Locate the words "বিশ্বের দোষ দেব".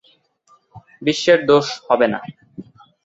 1.01-2.01